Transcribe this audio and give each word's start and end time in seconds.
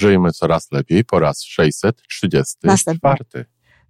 Żyjmy 0.00 0.32
coraz 0.32 0.72
lepiej 0.72 1.04
po 1.04 1.18
raz 1.18 1.42
634. 1.42 3.24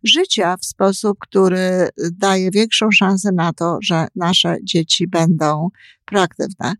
Życia 0.05 0.57
w 0.57 0.65
sposób, 0.65 1.19
który 1.21 1.89
daje 2.13 2.51
większą 2.51 2.91
szansę 2.91 3.33
na 3.33 3.53
to, 3.53 3.79
że 3.83 4.06
nasze 4.17 4.57
dzieci 4.62 5.07
będą 5.07 5.69
proaktywne. 6.04 6.75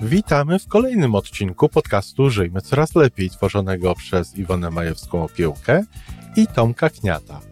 Witamy 0.00 0.58
w 0.58 0.68
kolejnym 0.68 1.14
odcinku 1.14 1.68
podcastu 1.68 2.30
Żyjmy 2.30 2.60
Coraz 2.60 2.94
Lepiej, 2.94 3.30
tworzonego 3.30 3.94
przez 3.94 4.36
Iwonę 4.36 4.70
Majewską 4.70 5.24
Opiełkę 5.24 5.84
i 6.36 6.46
Tomka 6.46 6.90
Kniata. 6.90 7.51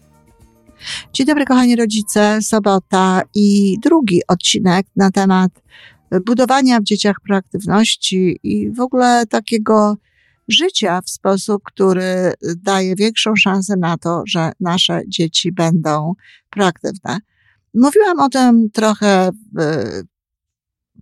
Dzień 1.13 1.27
dobry, 1.27 1.45
kochani 1.45 1.75
rodzice. 1.75 2.41
Sobota 2.41 3.21
i 3.35 3.77
drugi 3.81 4.21
odcinek 4.27 4.87
na 4.95 5.11
temat 5.11 5.51
budowania 6.25 6.79
w 6.79 6.83
dzieciach 6.83 7.15
proaktywności 7.27 8.39
i 8.43 8.71
w 8.71 8.79
ogóle 8.79 9.25
takiego 9.29 9.97
życia 10.47 11.01
w 11.01 11.09
sposób, 11.09 11.63
który 11.63 12.33
daje 12.57 12.95
większą 12.95 13.35
szansę 13.35 13.75
na 13.77 13.97
to, 13.97 14.23
że 14.27 14.51
nasze 14.59 15.01
dzieci 15.07 15.51
będą 15.51 16.13
proaktywne. 16.49 17.19
Mówiłam 17.73 18.19
o 18.19 18.29
tym 18.29 18.69
trochę 18.73 19.29
w 19.55 20.01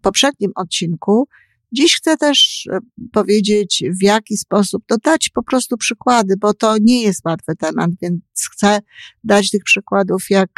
poprzednim 0.01 0.51
odcinku. 0.55 1.27
Dziś 1.71 1.95
chcę 1.95 2.17
też 2.17 2.67
powiedzieć, 3.11 3.83
w 3.99 4.03
jaki 4.03 4.37
sposób, 4.37 4.83
to 4.87 4.97
dać 4.97 5.29
po 5.29 5.43
prostu 5.43 5.77
przykłady, 5.77 6.37
bo 6.37 6.53
to 6.53 6.75
nie 6.81 7.01
jest 7.01 7.21
łatwy 7.25 7.55
temat, 7.55 7.91
więc 8.01 8.21
chcę 8.53 8.79
dać 9.23 9.49
tych 9.49 9.63
przykładów 9.63 10.29
jak 10.29 10.49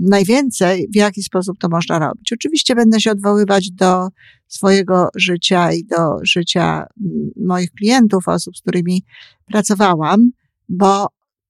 najwięcej, 0.00 0.88
w 0.92 0.96
jaki 0.96 1.22
sposób 1.22 1.58
to 1.58 1.68
można 1.68 1.98
robić. 1.98 2.32
Oczywiście 2.32 2.74
będę 2.74 3.00
się 3.00 3.10
odwoływać 3.10 3.70
do 3.70 4.08
swojego 4.48 5.08
życia 5.16 5.72
i 5.72 5.84
do 5.84 6.18
życia 6.22 6.86
moich 7.36 7.70
klientów, 7.70 8.28
osób, 8.28 8.56
z 8.56 8.60
którymi 8.60 9.04
pracowałam, 9.46 10.30
bo 10.68 11.06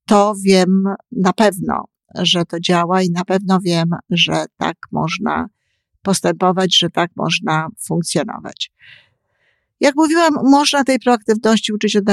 to 0.06 0.34
wiem 0.44 0.84
na 1.12 1.32
pewno, 1.32 1.84
że 2.14 2.44
to 2.44 2.60
działa 2.60 3.02
i 3.02 3.10
na 3.10 3.24
pewno 3.24 3.58
wiem, 3.60 3.90
że 4.10 4.44
tak 4.56 4.76
można 4.92 5.48
postępować, 6.06 6.78
że 6.78 6.90
tak 6.90 7.10
można 7.16 7.68
funkcjonować. 7.86 8.70
Jak 9.80 9.96
mówiłam, 9.96 10.34
można 10.42 10.84
tej 10.84 10.98
proaktywności 10.98 11.72
uczyć 11.72 11.96
od 11.96 12.04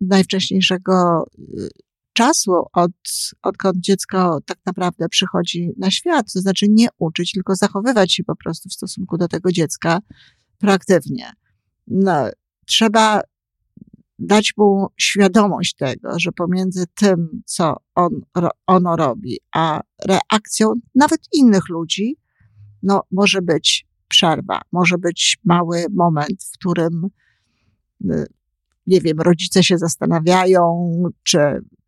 najwcześniejszego 0.00 1.24
czasu, 2.12 2.52
od, 2.72 2.90
odkąd 3.42 3.76
dziecko 3.76 4.38
tak 4.46 4.58
naprawdę 4.66 5.08
przychodzi 5.08 5.70
na 5.78 5.90
świat, 5.90 6.32
to 6.32 6.40
znaczy 6.40 6.66
nie 6.68 6.88
uczyć, 6.98 7.32
tylko 7.32 7.56
zachowywać 7.56 8.14
się 8.14 8.24
po 8.24 8.36
prostu 8.36 8.68
w 8.68 8.72
stosunku 8.72 9.18
do 9.18 9.28
tego 9.28 9.52
dziecka 9.52 9.98
proaktywnie. 10.58 11.32
No, 11.86 12.30
trzeba 12.66 13.20
dać 14.18 14.52
mu 14.56 14.86
świadomość 14.96 15.74
tego, 15.74 16.18
że 16.18 16.32
pomiędzy 16.32 16.84
tym, 16.94 17.42
co 17.46 17.76
on, 17.94 18.10
ono 18.66 18.96
robi, 18.96 19.38
a 19.54 19.80
reakcją 20.04 20.72
nawet 20.94 21.20
innych 21.32 21.68
ludzi, 21.68 22.16
no, 22.82 23.02
może 23.10 23.42
być 23.42 23.86
przerwa, 24.08 24.60
może 24.72 24.98
być 24.98 25.38
mały 25.44 25.84
moment, 25.90 26.44
w 26.52 26.58
którym 26.58 27.06
y, 28.10 28.26
nie 28.86 29.00
wiem, 29.00 29.20
rodzice 29.20 29.64
się 29.64 29.78
zastanawiają, 29.78 30.92
czy 31.22 31.38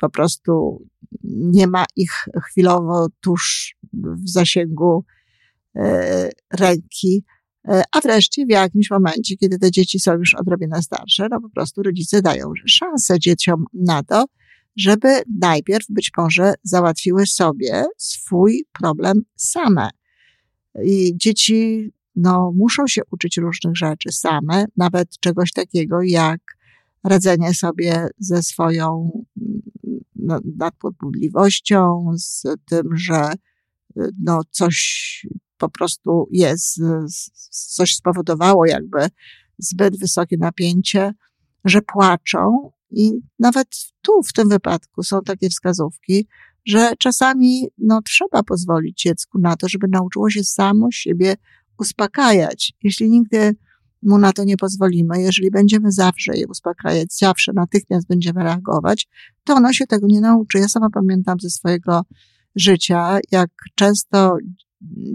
po 0.01 0.11
prostu 0.11 0.85
nie 1.25 1.67
ma 1.67 1.85
ich 1.97 2.13
chwilowo 2.45 3.07
tuż 3.21 3.75
w 3.93 4.29
zasięgu 4.29 5.05
e, 5.77 6.31
ręki, 6.53 7.25
e, 7.69 7.83
a 7.93 8.01
wreszcie 8.01 8.47
w 8.47 8.51
jakimś 8.51 8.91
momencie, 8.91 9.37
kiedy 9.37 9.59
te 9.59 9.71
dzieci 9.71 10.01
są 10.01 10.13
już 10.13 10.35
odrobinę 10.35 10.83
starsze, 10.83 11.27
no 11.31 11.41
po 11.41 11.51
prostu 11.51 11.83
rodzice 11.83 12.23
dają 12.23 12.53
szansę 12.67 13.19
dzieciom 13.19 13.65
na 13.75 14.03
to, 14.03 14.25
żeby 14.77 15.09
najpierw 15.41 15.87
być 15.89 16.11
może 16.17 16.55
załatwiły 16.63 17.27
sobie 17.27 17.85
swój 17.99 18.65
problem 18.81 19.23
same. 19.37 19.91
I 20.83 21.13
dzieci, 21.17 21.91
no, 22.17 22.53
muszą 22.57 22.87
się 22.87 23.03
uczyć 23.11 23.37
różnych 23.37 23.77
rzeczy 23.77 24.13
same, 24.13 24.65
nawet 24.77 25.19
czegoś 25.21 25.53
takiego 25.53 26.03
jak 26.03 26.41
radzenie 27.05 27.55
sobie 27.55 28.09
ze 28.19 28.43
swoją 28.43 29.11
no, 30.17 30.41
nadpodbudliwością, 30.57 32.13
z 32.17 32.43
tym, 32.67 32.97
że 32.97 33.33
no, 34.23 34.41
coś 34.51 35.27
po 35.59 35.69
prostu 35.69 36.29
jest, 36.31 36.81
coś 37.51 37.95
spowodowało 37.95 38.67
jakby 38.67 38.99
zbyt 39.59 39.99
wysokie 39.99 40.37
napięcie, 40.37 41.13
że 41.65 41.83
płaczą 41.83 42.71
i 42.91 43.13
nawet 43.39 43.69
tu, 44.03 44.23
w 44.23 44.33
tym 44.33 44.49
wypadku 44.49 45.03
są 45.03 45.23
takie 45.23 45.51
wskazówki, 45.51 46.27
że 46.67 46.93
czasami 46.99 47.69
no, 47.79 48.01
trzeba 48.03 48.43
pozwolić 48.43 49.03
dziecku 49.03 49.39
na 49.39 49.57
to, 49.57 49.69
żeby 49.69 49.87
nauczyło 49.89 50.31
się 50.31 50.45
samo 50.45 50.89
siebie 50.91 51.35
uspokajać. 51.79 52.73
Jeśli 52.83 53.11
nigdy 53.11 53.57
mu 54.03 54.19
na 54.19 54.33
to 54.33 54.45
nie 54.45 54.57
pozwolimy, 54.57 55.23
jeżeli 55.23 55.51
będziemy 55.51 55.93
zawsze 55.93 56.37
je 56.37 56.47
uspokajać, 56.47 57.19
zawsze 57.19 57.53
natychmiast 57.55 58.09
będziemy 58.09 58.43
reagować, 58.43 59.09
to 59.45 59.55
ono 59.55 59.73
się 59.73 59.87
tego 59.87 60.07
nie 60.07 60.21
nauczy. 60.21 60.59
Ja 60.59 60.69
sama 60.69 60.91
pamiętam 60.91 61.41
ze 61.41 61.51
swojego 61.51 62.03
życia, 62.57 63.19
jak 63.33 63.51
często 63.75 64.37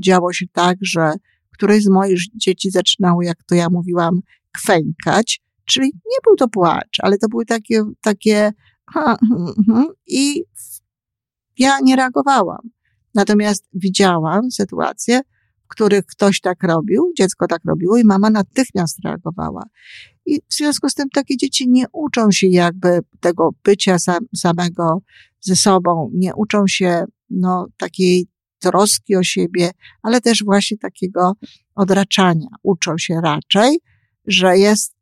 działo 0.04 0.34
się 0.34 0.46
tak, 0.54 0.78
że 0.82 1.14
któreś 1.54 1.84
z 1.84 1.90
moich 1.90 2.20
dzieci 2.36 2.72
zaczynało, 2.72 3.22
jak 3.22 3.44
to 3.44 3.56
ja 3.56 3.70
mówiłam, 3.70 4.20
kwękać, 4.54 5.42
czyli 5.66 5.86
nie 5.86 6.18
był 6.24 6.36
to 6.36 6.48
płacz, 6.48 6.98
ale 7.00 7.18
to 7.18 7.28
były 7.28 7.46
takie, 7.46 7.84
takie 8.02 8.52
ha, 8.94 9.18
hm, 9.30 9.54
hm, 9.68 9.86
i 10.08 10.44
ja 11.60 11.80
nie 11.84 11.96
reagowałam. 11.96 12.70
Natomiast 13.16 13.66
widziałam 13.74 14.52
sytuację, 14.52 15.22
których 15.68 16.06
ktoś 16.06 16.42
tak 16.42 16.64
robił, 16.64 17.12
dziecko 17.18 17.48
tak 17.48 17.62
robiło 17.66 17.98
i 17.98 18.04
mama 18.04 18.30
natychmiast 18.30 19.00
reagowała. 19.06 19.64
I 20.26 20.42
w 20.50 20.54
związku 20.54 20.90
z 20.90 20.94
tym 20.94 21.10
takie 21.10 21.38
dzieci 21.38 21.70
nie 21.70 21.86
uczą 21.92 22.32
się 22.32 22.48
jakby 22.48 23.00
tego 23.20 23.50
bycia 23.64 24.00
sam, 24.00 24.20
samego 24.36 25.02
ze 25.42 25.56
sobą, 25.56 26.12
nie 26.14 26.36
uczą 26.36 26.68
się 26.68 27.06
no, 27.30 27.68
takiej 27.78 28.28
troski 28.60 29.16
o 29.16 29.24
siebie, 29.24 29.72
ale 30.04 30.22
też 30.22 30.44
właśnie 30.44 30.78
takiego 30.78 31.34
odraczania. 31.76 32.48
Uczą 32.64 32.98
się 32.98 33.22
raczej, 33.24 33.80
że 34.28 34.58
jest, 34.58 34.96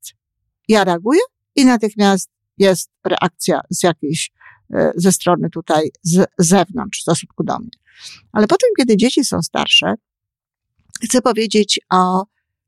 ja 0.68 0.84
reaguję 0.84 1.20
i 1.56 1.66
natychmiast 1.66 2.30
jest 2.58 2.92
reakcja 3.06 3.62
z 3.70 3.84
jakiejś, 3.84 4.32
ze 4.96 5.12
strony 5.12 5.50
tutaj 5.50 5.90
z 6.04 6.26
zewnątrz 6.38 7.00
w 7.00 7.02
stosunku 7.02 7.44
do 7.44 7.60
mnie. 7.60 7.70
Ale 8.32 8.48
potem, 8.48 8.70
kiedy 8.78 8.98
dzieci 8.98 9.26
są 9.26 9.42
starsze, 9.42 9.94
chcę 11.04 11.22
powiedzieć 11.22 11.80
o 11.90 12.26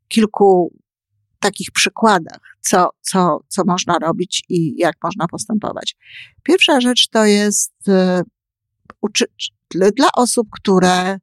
kilku 0.07 0.73
takich 1.39 1.71
przykładach, 1.71 2.39
co, 2.61 2.89
co, 3.01 3.39
co 3.47 3.63
można 3.65 3.99
robić 3.99 4.43
i 4.49 4.77
jak 4.77 4.95
można 5.03 5.27
postępować. 5.27 5.95
Pierwsza 6.43 6.81
rzecz 6.81 7.07
to 7.07 7.25
jest 7.25 7.73
e, 7.87 8.21
uczy, 9.01 9.25
dla 9.95 10.07
osób, 10.15 10.47
które 10.51 11.17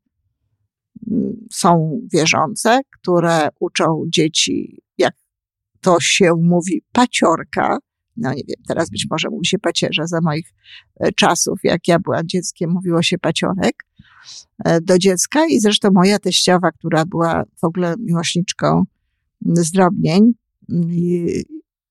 mm, 1.10 1.46
są 1.52 2.00
wierzące, 2.12 2.80
które 3.00 3.48
uczą 3.60 4.04
dzieci, 4.08 4.82
jak 4.98 5.14
to 5.80 6.00
się 6.00 6.30
mówi, 6.40 6.82
paciorka. 6.92 7.78
No 8.16 8.30
nie 8.30 8.42
wiem, 8.48 8.62
teraz 8.68 8.90
być 8.90 9.06
może 9.10 9.30
mówi 9.30 9.46
się 9.46 9.58
pacierza 9.58 10.06
za 10.06 10.20
moich 10.22 10.52
e, 11.00 11.12
czasów, 11.12 11.58
jak 11.64 11.88
ja 11.88 11.98
byłam 11.98 12.28
dzieckiem, 12.28 12.70
mówiło 12.70 13.02
się 13.02 13.18
paciorek. 13.18 13.84
E, 14.64 14.80
do 14.80 14.98
dziecka 14.98 15.46
i 15.46 15.60
zresztą 15.60 15.88
moja 15.94 16.18
teściowa, 16.18 16.72
która 16.72 17.04
była 17.04 17.44
w 17.60 17.64
ogóle 17.64 17.94
miłośniczką 17.98 18.82
zdrobnień, 19.40 20.32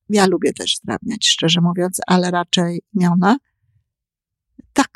ja 0.09 0.27
lubię 0.27 0.53
też 0.53 0.75
zdrobniać, 0.75 1.27
szczerze 1.27 1.61
mówiąc, 1.61 1.99
ale 2.07 2.31
raczej 2.31 2.81
imiona, 2.93 3.37
tak 4.73 4.89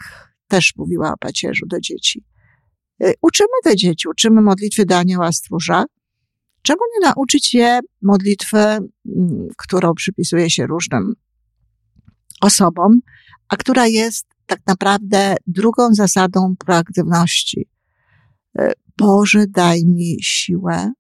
też 0.48 0.74
mówiła 0.78 1.14
o 1.14 1.18
pacierzu 1.18 1.66
do 1.66 1.80
dzieci. 1.80 2.24
E, 3.04 3.14
uczymy 3.22 3.50
te 3.64 3.75
dzieci, 3.75 4.08
uczymy 4.08 4.42
modlitwy 4.42 4.86
do 4.86 4.98
anioła 4.98 5.32
stróża 5.32 5.86
Czemu 6.62 6.80
nie 6.94 7.08
nauczyć 7.08 7.54
je 7.54 7.80
modlitwy, 8.02 8.58
mm, 8.58 8.88
którą 9.58 9.94
przypisuje 9.94 10.50
się 10.50 10.68
różnym 10.68 11.14
osobom, 12.42 13.00
a 13.50 13.58
która 13.58 13.88
jest 13.88 14.28
tak 14.46 14.60
naprawdę 14.68 15.36
drugą 15.48 15.94
zasadą 15.94 16.56
proaktywności. 16.56 17.70
E, 18.60 18.74
Boże, 18.98 19.46
daj 19.48 19.86
mi 19.86 20.18
siłę 20.22 20.92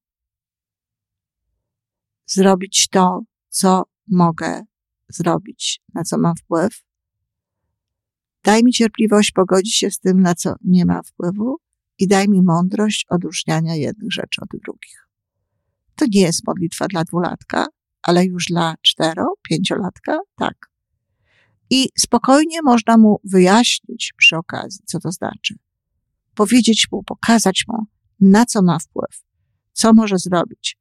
zrobić 2.25 2.87
to, 2.91 3.21
co 3.49 3.83
mogę 4.07 4.63
zrobić, 5.09 5.81
na 5.93 6.03
co 6.03 6.17
mam 6.17 6.35
wpływ. 6.35 6.83
Daj 8.43 8.63
mi 8.63 8.71
cierpliwość 8.71 9.31
pogodzić 9.31 9.75
się 9.75 9.91
z 9.91 9.99
tym, 9.99 10.21
na 10.21 10.35
co 10.35 10.55
nie 10.63 10.85
ma 10.85 11.01
wpływu 11.03 11.57
i 11.97 12.07
daj 12.07 12.29
mi 12.29 12.41
mądrość 12.41 13.05
odróżniania 13.09 13.75
jednych 13.75 14.11
rzeczy 14.11 14.41
od 14.41 14.49
drugich. 14.63 15.08
To 15.99 16.05
nie 16.13 16.21
jest 16.21 16.47
modlitwa 16.47 16.87
dla 16.87 17.03
dwulatka, 17.03 17.65
ale 18.01 18.25
już 18.25 18.45
dla 18.45 18.75
cztero, 18.81 19.33
pięciolatka, 19.49 20.19
tak. 20.35 20.71
I 21.69 21.89
spokojnie 21.97 22.61
można 22.63 22.97
mu 22.97 23.19
wyjaśnić 23.23 24.13
przy 24.17 24.37
okazji, 24.37 24.79
co 24.85 24.99
to 24.99 25.11
znaczy. 25.11 25.55
Powiedzieć 26.35 26.87
mu, 26.91 27.03
pokazać 27.03 27.65
mu, 27.67 27.77
na 28.19 28.45
co 28.45 28.61
ma 28.61 28.79
wpływ, 28.79 29.23
co 29.73 29.93
może 29.93 30.17
zrobić. 30.17 30.77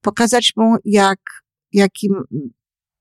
Pokazać 0.00 0.52
mu, 0.56 0.76
jak, 0.84 1.20
jakim 1.72 2.12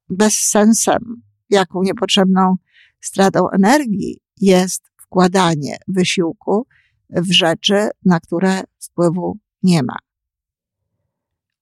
bezsensem, 0.09 1.21
jaką 1.49 1.83
niepotrzebną 1.83 2.55
stratą 3.01 3.49
energii 3.49 4.21
jest 4.41 4.83
wkładanie 5.01 5.77
wysiłku 5.87 6.67
w 7.09 7.31
rzeczy, 7.31 7.89
na 8.05 8.19
które 8.19 8.61
wpływu 8.79 9.37
nie 9.63 9.83
ma. 9.83 10.04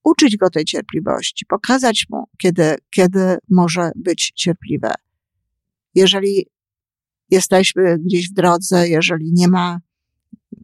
Uczyć 0.04 0.38
go 0.38 0.50
tej 0.50 0.66
cierpliwości, 0.66 1.46
pokazać 1.46 2.06
mu, 2.10 2.24
kiedy, 2.38 2.76
kiedy 2.90 3.38
może 3.50 3.92
być 3.96 4.32
cierpliwe 4.36 4.94
jeżeli 5.96 6.48
jesteśmy 7.30 8.00
gdzieś 8.00 8.30
w 8.30 8.34
drodze, 8.34 8.90
jeżeli 8.90 9.34
nie 9.34 9.48
ma 9.48 9.80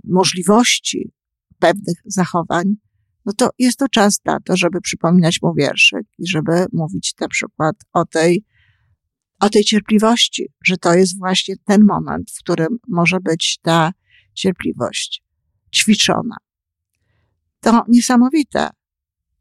możliwości 0.03 1.11
pewnych 1.59 1.95
zachowań, 2.05 2.75
no 3.25 3.33
to 3.33 3.49
jest 3.59 3.77
to 3.77 3.89
czas 3.89 4.19
na 4.25 4.39
to, 4.39 4.57
żeby 4.57 4.81
przypominać 4.81 5.41
mu 5.41 5.53
wierszyk 5.53 6.07
i 6.17 6.27
żeby 6.27 6.65
mówić 6.73 7.13
na 7.21 7.27
przykład 7.27 7.75
o 7.93 8.05
tej, 8.05 8.45
o 9.39 9.49
tej 9.49 9.63
cierpliwości, 9.63 10.47
że 10.65 10.77
to 10.77 10.93
jest 10.93 11.17
właśnie 11.17 11.55
ten 11.65 11.85
moment, 11.85 12.31
w 12.31 12.39
którym 12.39 12.67
może 12.87 13.19
być 13.19 13.59
ta 13.61 13.91
cierpliwość 14.33 15.23
ćwiczona. 15.75 16.35
To 17.59 17.83
niesamowite, 17.87 18.69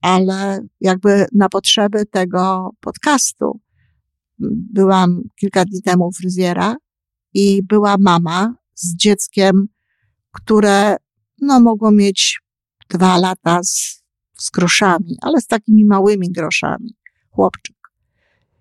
ale 0.00 0.60
jakby 0.80 1.26
na 1.32 1.48
potrzeby 1.48 2.06
tego 2.06 2.70
podcastu 2.80 3.60
byłam 4.72 5.22
kilka 5.36 5.64
dni 5.64 5.82
temu 5.82 6.06
u 6.06 6.12
fryzjera 6.12 6.76
i 7.34 7.62
była 7.62 7.96
mama 7.98 8.54
z 8.74 8.96
dzieckiem, 8.96 9.66
które 10.32 10.96
no, 11.40 11.60
mogło 11.60 11.90
mieć 11.90 12.40
dwa 12.88 13.18
lata 13.18 13.62
z, 13.62 14.02
z 14.38 14.50
groszami, 14.50 15.16
ale 15.22 15.40
z 15.40 15.46
takimi 15.46 15.84
małymi 15.84 16.32
groszami. 16.32 16.96
Chłopczyk. 17.30 17.76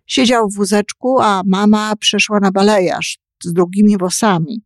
Siedział 0.06 0.50
w 0.50 0.56
wózeczku, 0.56 1.22
a 1.22 1.42
mama 1.46 1.96
przeszła 1.96 2.40
na 2.40 2.52
balejarz 2.52 3.20
z 3.44 3.54
długimi 3.54 3.98
włosami. 3.98 4.62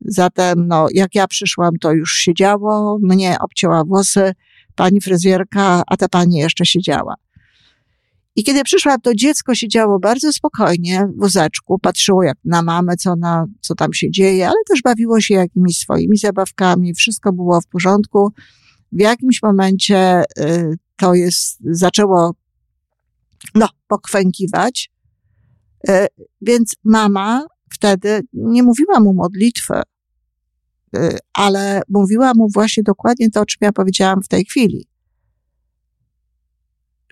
Zatem, 0.00 0.66
no, 0.68 0.86
jak 0.94 1.14
ja 1.14 1.26
przyszłam, 1.26 1.76
to 1.80 1.92
już 1.92 2.12
siedziało, 2.14 2.98
mnie 3.02 3.36
obcięła 3.40 3.84
włosy 3.84 4.32
pani 4.74 5.00
fryzjerka, 5.00 5.82
a 5.86 5.96
ta 5.96 6.08
pani 6.08 6.36
jeszcze 6.36 6.66
siedziała. 6.66 7.14
I 8.36 8.44
kiedy 8.44 8.62
przyszłam, 8.64 9.00
to 9.00 9.14
dziecko 9.14 9.54
siedziało 9.54 9.98
bardzo 9.98 10.32
spokojnie 10.32 11.06
w 11.06 11.20
wózeczku, 11.20 11.78
patrzyło 11.78 12.22
jak 12.22 12.38
na 12.44 12.62
mamę, 12.62 12.96
co, 12.96 13.16
na, 13.16 13.44
co 13.60 13.74
tam 13.74 13.92
się 13.92 14.10
dzieje, 14.10 14.46
ale 14.46 14.56
też 14.68 14.82
bawiło 14.82 15.20
się 15.20 15.34
jakimiś 15.34 15.78
swoimi 15.78 16.16
zabawkami, 16.16 16.94
wszystko 16.94 17.32
było 17.32 17.60
w 17.60 17.66
porządku. 17.66 18.32
W 18.92 19.00
jakimś 19.00 19.42
momencie 19.42 20.22
y, 20.38 20.74
to 20.96 21.14
jest, 21.14 21.58
zaczęło, 21.64 22.34
no, 23.54 23.68
pokwękiwać, 23.88 24.90
y, 25.88 25.92
więc 26.42 26.76
mama 26.84 27.44
wtedy 27.72 28.20
nie 28.32 28.62
mówiła 28.62 29.00
mu 29.00 29.14
modlitwy, 29.14 29.74
ale 31.34 31.82
mówiła 31.88 32.32
mu 32.34 32.48
właśnie 32.54 32.82
dokładnie 32.82 33.30
to, 33.30 33.40
o 33.40 33.46
czym 33.46 33.58
ja 33.60 33.72
powiedziałam 33.72 34.22
w 34.22 34.28
tej 34.28 34.44
chwili. 34.44 34.88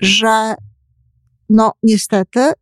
Że 0.00 0.54
no 1.48 1.72
niestety 1.82 2.52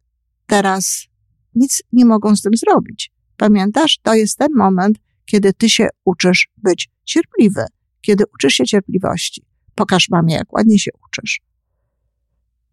teraz 0.46 1.06
nic 1.54 1.82
nie 1.92 2.04
mogą 2.04 2.36
z 2.36 2.42
tym 2.42 2.52
zrobić. 2.56 3.12
Pamiętasz? 3.36 3.98
To 4.02 4.14
jest 4.14 4.38
ten 4.38 4.48
moment, 4.54 4.98
kiedy 5.24 5.52
ty 5.52 5.70
się 5.70 5.88
uczysz 6.04 6.48
być 6.56 6.90
cierpliwy, 7.04 7.64
kiedy 8.00 8.24
uczysz 8.34 8.54
się 8.54 8.64
cierpliwości. 8.64 9.42
Pokaż 9.74 10.08
mamie, 10.08 10.34
jak 10.34 10.52
ładnie 10.52 10.78
się 10.78 10.90
uczysz. 11.08 11.40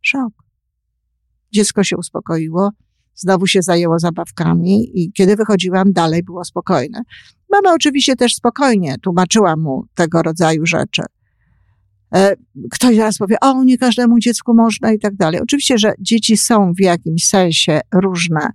Szok. 0.01 0.33
Dziecko 1.51 1.83
się 1.83 1.97
uspokoiło, 1.97 2.69
znowu 3.15 3.47
się 3.47 3.61
zajęło 3.61 3.99
zabawkami 3.99 4.99
i 4.99 5.11
kiedy 5.11 5.35
wychodziłam, 5.35 5.93
dalej 5.93 6.23
było 6.23 6.45
spokojne. 6.45 7.01
Mama 7.53 7.75
oczywiście 7.75 8.15
też 8.15 8.35
spokojnie 8.35 8.95
tłumaczyła 9.01 9.55
mu 9.55 9.85
tego 9.95 10.21
rodzaju 10.21 10.65
rzeczy. 10.65 11.01
E, 12.15 12.35
ktoś 12.71 12.95
zaraz 12.95 13.17
powie, 13.17 13.35
o, 13.41 13.63
nie 13.63 13.77
każdemu 13.77 14.19
dziecku 14.19 14.53
można 14.53 14.91
i 14.91 14.99
tak 14.99 15.15
dalej. 15.15 15.41
Oczywiście, 15.41 15.77
że 15.77 15.93
dzieci 15.99 16.37
są 16.37 16.73
w 16.73 16.81
jakimś 16.81 17.27
sensie 17.27 17.79
różne 17.93 18.49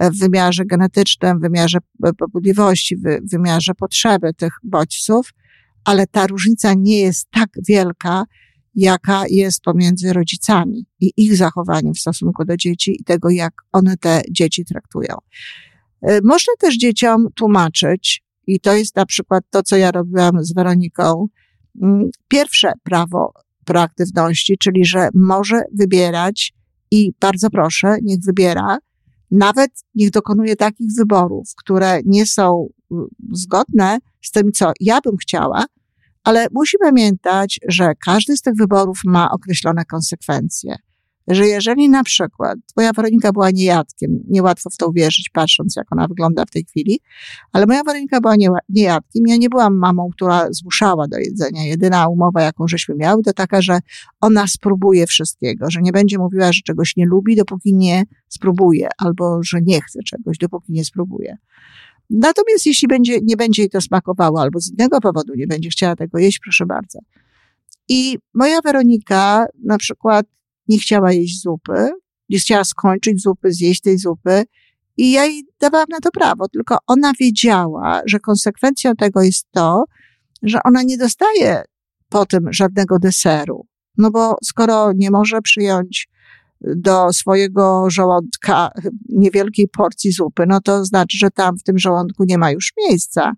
w 0.00 0.18
wymiarze 0.18 0.64
genetycznym, 0.64 1.38
w 1.38 1.40
wymiarze 1.40 1.78
pobudliwości, 2.18 2.96
w 2.96 3.30
wymiarze 3.30 3.74
potrzeby 3.74 4.34
tych 4.34 4.52
bodźców, 4.62 5.30
ale 5.84 6.06
ta 6.06 6.26
różnica 6.26 6.74
nie 6.74 7.00
jest 7.00 7.28
tak 7.30 7.48
wielka, 7.68 8.24
jaka 8.74 9.24
jest 9.30 9.62
pomiędzy 9.62 10.12
rodzicami 10.12 10.86
i 11.00 11.12
ich 11.16 11.36
zachowaniem 11.36 11.94
w 11.94 11.98
stosunku 11.98 12.44
do 12.44 12.56
dzieci 12.56 12.96
i 13.00 13.04
tego, 13.04 13.30
jak 13.30 13.52
one 13.72 13.96
te 13.96 14.22
dzieci 14.30 14.64
traktują. 14.64 15.16
E, 16.02 16.20
można 16.24 16.52
też 16.58 16.76
dzieciom 16.76 17.26
tłumaczyć, 17.34 18.25
i 18.46 18.60
to 18.60 18.74
jest 18.74 18.96
na 18.96 19.06
przykład 19.06 19.44
to, 19.50 19.62
co 19.62 19.76
ja 19.76 19.90
robiłam 19.90 20.44
z 20.44 20.54
Weroniką, 20.54 21.28
Mm, 21.82 22.10
pierwsze 22.28 22.72
prawo 22.82 23.32
proaktywności, 23.64 24.58
czyli 24.58 24.84
że 24.84 25.08
może 25.14 25.62
wybierać 25.72 26.52
i 26.90 27.12
bardzo 27.20 27.50
proszę, 27.50 27.96
niech 28.02 28.18
wybiera, 28.20 28.78
nawet 29.30 29.70
niech 29.94 30.10
dokonuje 30.10 30.56
takich 30.56 30.86
wyborów, 30.98 31.50
które 31.56 32.00
nie 32.04 32.26
są 32.26 32.68
mm, 32.90 33.06
zgodne 33.32 33.98
z 34.22 34.30
tym, 34.30 34.52
co 34.52 34.72
ja 34.80 35.00
bym 35.00 35.16
chciała, 35.16 35.64
ale 36.24 36.46
musi 36.52 36.76
pamiętać, 36.78 37.60
że 37.68 37.92
każdy 38.04 38.36
z 38.36 38.42
tych 38.42 38.54
wyborów 38.56 39.00
ma 39.04 39.30
określone 39.30 39.84
konsekwencje 39.84 40.76
że 41.28 41.46
jeżeli 41.46 41.88
na 41.88 42.04
przykład 42.04 42.58
twoja 42.66 42.92
Weronika 42.92 43.32
była 43.32 43.50
niejadkiem, 43.50 44.18
niełatwo 44.28 44.70
w 44.70 44.76
to 44.76 44.88
uwierzyć, 44.88 45.30
patrząc 45.32 45.76
jak 45.76 45.92
ona 45.92 46.08
wygląda 46.08 46.44
w 46.44 46.50
tej 46.50 46.64
chwili, 46.64 47.00
ale 47.52 47.66
moja 47.66 47.82
Weronika 47.82 48.20
była 48.20 48.34
niejadkiem, 48.68 49.26
ja 49.26 49.36
nie 49.36 49.48
byłam 49.48 49.78
mamą, 49.78 50.10
która 50.12 50.48
zmuszała 50.50 51.08
do 51.08 51.18
jedzenia. 51.18 51.64
Jedyna 51.64 52.08
umowa, 52.08 52.42
jaką 52.42 52.68
żeśmy 52.68 52.94
miały, 52.94 53.22
to 53.22 53.32
taka, 53.32 53.62
że 53.62 53.78
ona 54.20 54.46
spróbuje 54.46 55.06
wszystkiego, 55.06 55.70
że 55.70 55.80
nie 55.82 55.92
będzie 55.92 56.18
mówiła, 56.18 56.52
że 56.52 56.60
czegoś 56.64 56.96
nie 56.96 57.06
lubi, 57.06 57.36
dopóki 57.36 57.74
nie 57.74 58.04
spróbuje, 58.28 58.88
albo 58.98 59.42
że 59.42 59.58
nie 59.62 59.80
chce 59.80 59.98
czegoś, 60.02 60.38
dopóki 60.38 60.72
nie 60.72 60.84
spróbuje. 60.84 61.36
Natomiast 62.10 62.66
jeśli 62.66 62.88
będzie, 62.88 63.18
nie 63.22 63.36
będzie 63.36 63.62
jej 63.62 63.70
to 63.70 63.80
smakowało, 63.80 64.40
albo 64.40 64.60
z 64.60 64.70
innego 64.70 65.00
powodu 65.00 65.34
nie 65.34 65.46
będzie 65.46 65.68
chciała 65.68 65.96
tego 65.96 66.18
jeść, 66.18 66.38
proszę 66.38 66.66
bardzo. 66.66 66.98
I 67.88 68.18
moja 68.34 68.60
Weronika 68.60 69.46
na 69.64 69.78
przykład 69.78 70.26
nie 70.68 70.78
chciała 70.78 71.12
jeść 71.12 71.42
zupy, 71.42 71.90
nie 72.28 72.38
chciała 72.38 72.64
skończyć 72.64 73.22
zupy, 73.22 73.52
zjeść 73.52 73.80
tej 73.80 73.98
zupy. 73.98 74.44
I 74.96 75.12
ja 75.12 75.24
jej 75.24 75.44
dawałam 75.60 75.86
na 75.90 76.00
to 76.00 76.10
prawo, 76.10 76.48
tylko 76.48 76.78
ona 76.86 77.12
wiedziała, 77.20 78.02
że 78.06 78.20
konsekwencją 78.20 78.94
tego 78.94 79.22
jest 79.22 79.46
to, 79.50 79.84
że 80.42 80.58
ona 80.64 80.82
nie 80.82 80.98
dostaje 80.98 81.62
po 82.08 82.26
tym 82.26 82.52
żadnego 82.52 82.98
deseru. 82.98 83.66
No 83.98 84.10
bo 84.10 84.36
skoro 84.44 84.92
nie 84.92 85.10
może 85.10 85.42
przyjąć 85.42 86.08
do 86.60 87.12
swojego 87.12 87.90
żołądka 87.90 88.70
niewielkiej 89.08 89.68
porcji 89.68 90.12
zupy, 90.12 90.44
no 90.48 90.60
to 90.60 90.84
znaczy, 90.84 91.18
że 91.18 91.30
tam 91.30 91.58
w 91.58 91.62
tym 91.62 91.78
żołądku 91.78 92.24
nie 92.24 92.38
ma 92.38 92.50
już 92.50 92.72
miejsca. 92.78 93.32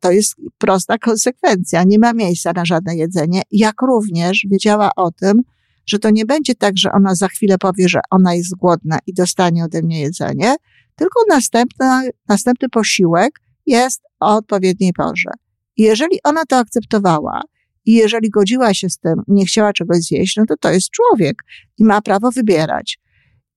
To 0.00 0.10
jest 0.10 0.34
prosta 0.58 0.98
konsekwencja. 0.98 1.84
Nie 1.84 1.98
ma 1.98 2.12
miejsca 2.12 2.52
na 2.52 2.64
żadne 2.64 2.96
jedzenie. 2.96 3.42
Jak 3.50 3.82
również 3.82 4.46
wiedziała 4.50 4.90
o 4.96 5.10
tym, 5.10 5.42
że 5.86 5.98
to 5.98 6.10
nie 6.10 6.24
będzie 6.24 6.54
tak, 6.54 6.72
że 6.76 6.92
ona 6.92 7.14
za 7.14 7.28
chwilę 7.28 7.58
powie, 7.58 7.88
że 7.88 8.00
ona 8.10 8.34
jest 8.34 8.56
głodna 8.56 8.98
i 9.06 9.14
dostanie 9.14 9.64
ode 9.64 9.82
mnie 9.82 10.00
jedzenie, 10.00 10.56
tylko 10.96 11.20
następna, 11.28 12.02
następny 12.28 12.68
posiłek 12.68 13.40
jest 13.66 14.02
o 14.20 14.36
odpowiedniej 14.36 14.92
porze. 14.92 15.30
I 15.76 15.82
jeżeli 15.82 16.18
ona 16.24 16.44
to 16.48 16.56
akceptowała 16.56 17.42
I 17.86 17.94
jeżeli 17.94 18.30
godziła 18.30 18.74
się 18.74 18.90
z 18.90 18.98
tym, 18.98 19.22
nie 19.28 19.46
chciała 19.46 19.72
czegoś 19.72 19.98
zjeść, 19.98 20.36
no 20.36 20.44
to 20.48 20.56
to 20.56 20.70
jest 20.72 20.90
człowiek 20.90 21.36
i 21.78 21.84
ma 21.84 22.02
prawo 22.02 22.30
wybierać. 22.30 22.98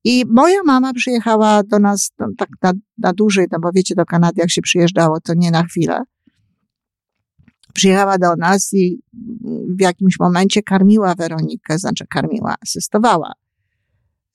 I 0.03 0.25
moja 0.27 0.63
mama 0.65 0.93
przyjechała 0.93 1.63
do 1.63 1.79
nas 1.79 2.11
no, 2.19 2.27
tak 2.37 2.49
na, 2.61 2.73
na 2.97 3.13
dłużej, 3.13 3.45
no 3.51 3.59
bo 3.59 3.69
wiecie, 3.75 3.95
do 3.95 4.05
Kanady 4.05 4.41
jak 4.41 4.51
się 4.51 4.61
przyjeżdżało, 4.61 5.19
to 5.21 5.33
nie 5.33 5.51
na 5.51 5.63
chwilę. 5.63 6.03
Przyjechała 7.77 8.17
do 8.17 8.35
nas 8.35 8.73
i 8.73 8.99
w 9.77 9.81
jakimś 9.81 10.19
momencie 10.19 10.63
karmiła 10.63 11.15
Weronikę, 11.15 11.79
znaczy 11.79 12.05
karmiła, 12.09 12.55
asystowała 12.61 13.33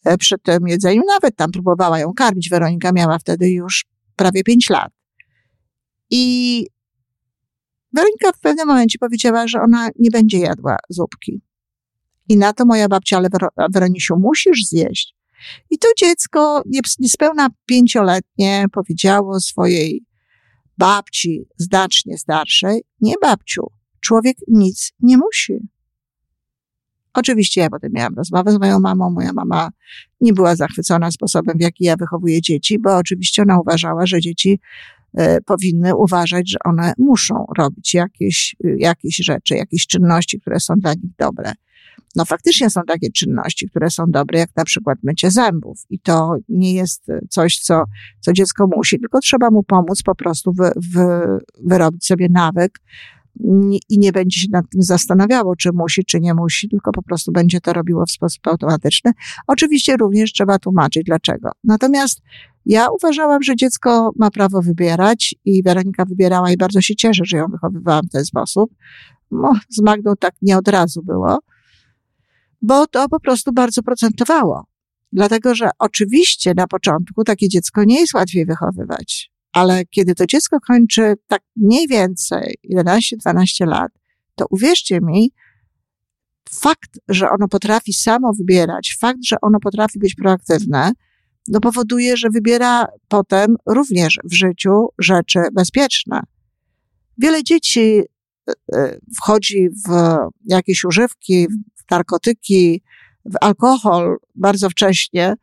e, 0.05 0.19
przy 0.19 0.39
tym 0.39 0.69
jedzeniu. 0.69 1.03
Nawet 1.07 1.37
tam 1.37 1.51
próbowała 1.51 1.99
ją 1.99 2.13
karmić. 2.15 2.49
Weronika 2.51 2.93
miała 2.93 3.19
wtedy 3.19 3.51
już 3.51 3.85
prawie 4.17 4.43
pięć 4.43 4.71
lat. 4.71 4.93
I 6.11 6.67
Weronika 7.93 8.33
w 8.33 8.41
pewnym 8.41 8.67
momencie 8.67 8.99
powiedziała, 8.99 9.49
że 9.49 9.61
ona 9.61 9.89
nie 9.99 10.11
będzie 10.11 10.39
jadła 10.39 10.77
zupki. 10.89 11.43
I 12.29 12.37
na 12.37 12.53
to 12.53 12.65
moja 12.65 12.89
babcia, 12.89 13.17
ale 13.17 13.29
Weronisiu, 13.73 14.17
musisz 14.19 14.65
zjeść. 14.65 15.15
I 15.71 15.79
to 15.79 15.89
dziecko, 15.99 16.63
niespełna 16.99 17.49
pięcioletnie, 17.67 18.67
powiedziało 18.73 19.41
swojej 19.41 20.05
babci, 20.83 21.45
znacznie 21.57 22.19
starszej, 22.19 22.83
nie 23.01 23.15
babciu, 23.23 23.63
człowiek 24.01 24.37
nic 24.49 24.93
nie 25.01 25.19
musi. 25.19 25.59
Oczywiście 27.15 27.61
ja 27.61 27.71
potem 27.71 27.93
miałam 27.93 28.15
rozmowę 28.15 28.53
z 28.53 28.59
moją 28.59 28.81
mamą. 28.81 29.11
Moja 29.11 29.33
mama 29.33 29.71
nie 30.21 30.33
była 30.33 30.57
zachwycona 30.57 31.11
sposobem, 31.11 31.59
w 31.59 31.61
jaki 31.61 31.85
ja 31.85 31.97
wychowuję 31.97 32.41
dzieci, 32.41 32.79
bo 32.79 32.97
oczywiście 32.97 33.43
ona 33.43 33.61
uważała, 33.61 34.07
że 34.07 34.21
dzieci 34.21 34.61
e, 35.15 35.41
powinny 35.41 35.97
uważać, 35.97 36.51
że 36.51 36.59
one 36.65 36.93
muszą 36.99 37.47
robić 37.59 37.95
jakieś, 37.95 38.57
jakieś 38.79 39.17
rzeczy, 39.17 39.55
jakieś 39.55 39.87
czynności, 39.87 40.41
które 40.41 40.61
są 40.61 40.75
dla 40.75 40.95
nich 40.95 41.17
dobre 41.19 41.53
no 42.17 42.25
faktycznie 42.25 42.71
są 42.71 42.81
takie 42.87 43.11
czynności, 43.11 43.69
które 43.69 43.91
są 43.91 44.05
dobre, 44.09 44.39
jak 44.39 44.51
na 44.57 44.65
przykład 44.65 44.99
mycie 45.03 45.31
zębów. 45.31 45.81
I 45.91 45.99
to 45.99 46.37
nie 46.49 46.75
jest 46.75 47.07
coś, 47.31 47.59
co, 47.59 47.85
co 48.21 48.33
dziecko 48.33 48.67
musi, 48.77 49.01
tylko 49.01 49.21
trzeba 49.21 49.51
mu 49.51 49.63
pomóc 49.63 50.03
po 50.03 50.15
prostu 50.15 50.53
wy, 50.53 50.71
wy, 50.77 51.39
wyrobić 51.65 52.07
sobie 52.07 52.29
nawyk 52.31 52.81
i 53.89 53.99
nie 53.99 54.13
będzie 54.13 54.41
się 54.41 54.47
nad 54.51 54.65
tym 54.71 54.83
zastanawiało, 54.83 55.57
czy 55.57 55.71
musi, 55.73 56.05
czy 56.05 56.21
nie 56.21 56.35
musi, 56.35 56.69
tylko 56.69 56.93
po 56.93 57.03
prostu 57.03 57.33
będzie 57.33 57.61
to 57.61 57.73
robiło 57.73 58.07
w 58.07 58.11
sposób 58.11 58.47
automatyczny. 58.47 59.13
Oczywiście 59.47 59.97
również 59.97 60.33
trzeba 60.33 60.59
tłumaczyć 60.59 61.05
dlaczego. 61.05 61.51
Natomiast 61.65 62.23
ja 62.67 62.89
uważałam, 62.91 63.43
że 63.43 63.57
dziecko 63.57 64.13
ma 64.17 64.31
prawo 64.31 64.63
wybierać 64.63 65.35
i 65.45 65.63
Weronika 65.63 66.05
wybierała 66.05 66.51
i 66.51 66.57
bardzo 66.57 66.81
się 66.81 66.95
cieszę, 66.97 67.23
że 67.27 67.37
ją 67.37 67.47
wychowywałam 67.47 68.07
w 68.09 68.13
ten 68.13 68.25
sposób. 68.25 68.75
No, 69.31 69.53
z 69.71 69.83
Magdą 69.83 70.13
tak 70.19 70.35
nie 70.43 70.59
od 70.59 70.69
razu 70.69 71.03
było 71.03 71.39
bo 72.63 72.87
to 72.87 73.09
po 73.09 73.21
prostu 73.21 73.53
bardzo 73.53 73.83
procentowało. 73.83 74.67
Dlatego, 75.13 75.55
że 75.55 75.71
oczywiście 75.79 76.53
na 76.57 76.67
początku 76.67 77.25
takie 77.25 77.49
dziecko 77.49 77.85
nie 77.85 78.01
jest 78.01 78.15
łatwiej 78.15 78.47
wychowywać, 78.47 79.31
ale 79.53 79.85
kiedy 79.85 80.15
to 80.15 80.27
dziecko 80.27 80.59
kończy 80.67 81.15
tak 81.27 81.43
mniej 81.57 81.89
więcej 81.89 82.55
11-12 82.75 83.67
lat, 83.67 83.93
to 84.35 84.47
uwierzcie 84.51 85.01
mi, 85.03 85.33
fakt, 86.51 86.99
że 87.09 87.31
ono 87.31 87.49
potrafi 87.49 87.93
samo 87.93 88.33
wybierać, 88.39 88.97
fakt, 89.01 89.19
że 89.27 89.37
ono 89.43 89.61
potrafi 89.61 89.99
być 89.99 90.15
proaktywne, 90.15 90.93
no 91.49 91.61
powoduje, 91.61 92.17
że 92.17 92.31
wybiera 92.31 92.87
potem 93.09 93.57
również 93.67 94.19
w 94.25 94.35
życiu 94.35 94.89
rzeczy 94.99 95.41
bezpieczne. 95.53 96.21
Wiele 97.19 97.45
dzieci 97.45 97.81
e, 97.81 98.53
e, 98.75 98.99
wchodzi 99.17 99.69
w 99.89 100.17
jakieś 100.45 100.85
używki, 100.85 101.47
narkotyki, 101.91 102.83
w 103.25 103.35
alkohol 103.41 104.17
bardzo 104.35 104.71
wcześnie, 104.71 105.35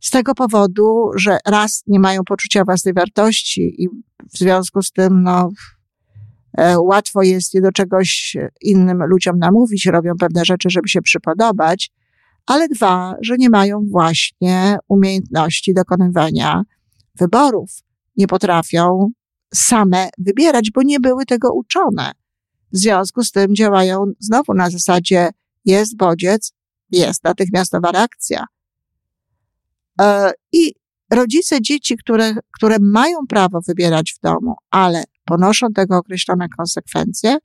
z 0.00 0.10
tego 0.10 0.34
powodu, 0.34 1.10
że 1.16 1.38
raz 1.46 1.82
nie 1.86 2.00
mają 2.00 2.24
poczucia 2.24 2.64
własnej 2.64 2.94
wartości 2.94 3.82
i 3.82 3.88
w 4.32 4.38
związku 4.38 4.82
z 4.82 4.92
tym, 4.92 5.22
no, 5.22 5.50
e, 6.58 6.80
łatwo 6.80 7.22
jest 7.22 7.54
je 7.54 7.60
do 7.60 7.72
czegoś 7.72 8.36
innym 8.62 9.02
ludziom 9.06 9.38
namówić, 9.38 9.86
robią 9.86 10.12
pewne 10.20 10.44
rzeczy, 10.44 10.70
żeby 10.70 10.88
się 10.88 11.02
przypodobać, 11.02 11.90
ale 12.46 12.68
dwa, 12.68 13.14
że 13.20 13.36
nie 13.36 13.50
mają 13.50 13.86
właśnie 13.90 14.76
umiejętności 14.88 15.74
dokonywania 15.74 16.62
wyborów. 17.18 17.70
Nie 18.16 18.26
potrafią 18.26 19.10
same 19.54 20.08
wybierać, 20.18 20.70
bo 20.70 20.82
nie 20.82 21.00
były 21.00 21.26
tego 21.26 21.52
uczone. 21.52 22.12
W 22.72 22.76
związku 22.78 23.24
z 23.24 23.30
tym 23.30 23.54
działają 23.54 24.04
znowu 24.20 24.54
na 24.54 24.70
zasadzie 24.70 25.30
jest 25.64 25.96
bodziec, 25.96 26.52
jest 26.90 27.24
natychmiastowa 27.24 27.92
reakcja. 27.92 28.44
E, 30.00 30.32
I 30.52 30.72
rodzice 31.10 31.62
dzieci, 31.62 31.96
które, 31.96 32.34
które 32.52 32.76
mają 32.80 33.18
prawo 33.28 33.60
wybierać 33.68 34.12
w 34.12 34.20
domu, 34.20 34.54
ale 34.70 35.04
ponoszą 35.24 35.72
tego 35.72 35.96
określone 35.96 36.48
konsekwencje, 36.48 37.36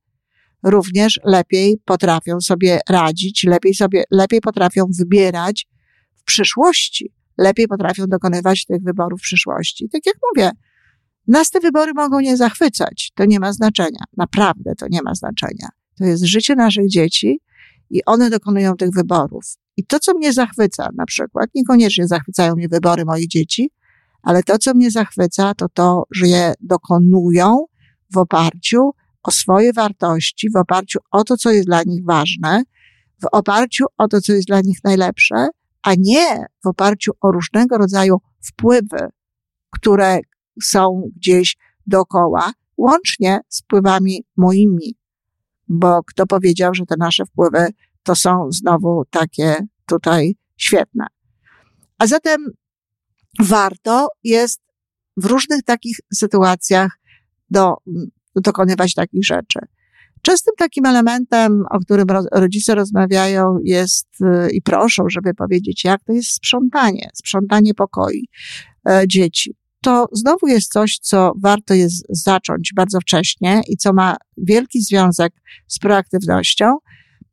również 0.64 1.20
lepiej 1.24 1.82
potrafią 1.86 2.42
sobie 2.42 2.80
radzić, 2.90 3.44
lepiej 3.44 3.74
sobie, 3.74 4.04
lepiej 4.12 4.42
potrafią 4.42 4.86
wybierać 4.98 5.68
w 6.16 6.24
przyszłości, 6.24 7.14
lepiej 7.38 7.68
potrafią 7.68 8.06
dokonywać 8.08 8.66
tych 8.66 8.84
wyborów 8.84 9.20
w 9.20 9.24
przyszłości. 9.24 9.90
Tak 9.90 10.06
jak 10.06 10.16
mówię, 10.30 10.52
nas 11.28 11.50
te 11.50 11.60
wybory 11.60 11.94
mogą 11.94 12.20
nie 12.20 12.38
zachwycać. 12.38 13.12
To 13.16 13.26
nie 13.26 13.40
ma 13.40 13.54
znaczenia. 13.54 14.04
Naprawdę 14.18 14.76
to 14.76 14.86
nie 14.90 15.02
ma 15.02 15.16
znaczenia. 15.16 15.70
To 15.98 16.06
jest 16.06 16.24
życie 16.24 16.56
naszych 16.56 16.90
dzieci 16.90 17.40
i 17.90 18.06
one 18.06 18.30
dokonują 18.30 18.76
tych 18.76 18.90
wyborów. 18.92 19.44
I 19.78 19.86
to, 19.86 20.00
co 20.00 20.14
mnie 20.14 20.34
zachwyca, 20.34 20.90
na 20.96 21.06
przykład, 21.06 21.50
niekoniecznie 21.56 22.08
zachwycają 22.08 22.56
mnie 22.56 22.68
wybory 22.68 23.06
moich 23.06 23.28
dzieci, 23.28 23.72
ale 24.22 24.44
to, 24.44 24.58
co 24.58 24.74
mnie 24.74 24.92
zachwyca, 24.92 25.54
to 25.54 25.70
to, 25.74 26.04
że 26.12 26.28
je 26.28 26.54
dokonują 26.62 27.66
w 28.14 28.18
oparciu 28.18 28.92
o 29.24 29.32
swoje 29.32 29.74
wartości, 29.74 30.50
w 30.50 30.56
oparciu 30.56 31.00
o 31.12 31.24
to, 31.24 31.38
co 31.38 31.52
jest 31.52 31.68
dla 31.68 31.84
nich 31.84 32.06
ważne, 32.06 32.64
w 33.22 33.26
oparciu 33.32 33.86
o 33.98 34.08
to, 34.08 34.22
co 34.22 34.34
jest 34.34 34.48
dla 34.48 34.62
nich 34.62 34.78
najlepsze, 34.84 35.48
a 35.84 35.92
nie 35.98 36.46
w 36.64 36.68
oparciu 36.68 37.12
o 37.22 37.32
różnego 37.32 37.78
rodzaju 37.78 38.18
wpływy, 38.42 39.10
które 39.72 40.20
są 40.64 41.04
gdzieś 41.16 41.58
dookoła, 41.88 42.52
łącznie 42.78 43.40
z 43.50 43.62
wpływami 43.62 44.24
moimi, 44.38 44.96
bo 45.70 46.04
kto 46.04 46.28
powiedział, 46.28 46.74
że 46.74 46.86
te 46.86 46.96
nasze 46.98 47.26
wpływy 47.26 47.68
to 48.04 48.16
są 48.16 48.52
znowu 48.52 49.04
takie 49.10 49.58
tutaj 49.86 50.36
świetne. 50.58 51.06
A 51.98 52.08
zatem 52.08 52.46
warto 53.40 54.08
jest 54.24 54.62
w 55.18 55.26
różnych 55.26 55.64
takich 55.64 55.98
sytuacjach 56.14 57.00
do, 57.50 57.74
dokonywać 58.36 58.94
takich 58.94 59.26
rzeczy. 59.26 59.60
Częstym 60.22 60.54
takim 60.58 60.86
elementem, 60.86 61.64
o 61.72 61.80
którym 61.80 62.08
rodzice 62.32 62.76
rozmawiają, 62.76 63.58
jest 63.64 64.08
i 64.52 64.62
proszą, 64.62 65.04
żeby 65.10 65.34
powiedzieć, 65.34 65.84
jak 65.84 66.04
to 66.04 66.14
jest 66.14 66.30
sprzątanie, 66.30 67.10
sprzątanie 67.14 67.74
pokoi 67.74 68.28
e, 68.90 69.04
dzieci 69.08 69.56
to 69.82 70.08
znowu 70.12 70.48
jest 70.48 70.72
coś, 70.72 71.00
co 71.02 71.34
warto 71.42 71.74
jest 71.74 72.06
zacząć 72.10 72.72
bardzo 72.76 73.00
wcześnie 73.00 73.62
i 73.68 73.78
co 73.78 73.94
ma 73.94 74.16
wielki 74.38 74.82
związek 74.82 75.34
z 75.68 75.80
proaktywnością. 75.80 76.78